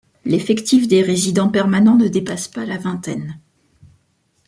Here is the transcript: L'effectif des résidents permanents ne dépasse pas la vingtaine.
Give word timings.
L'effectif 0.25 0.87
des 0.87 1.03
résidents 1.03 1.49
permanents 1.49 1.95
ne 1.95 2.07
dépasse 2.07 2.47
pas 2.47 2.65
la 2.65 2.79
vingtaine. 2.79 3.39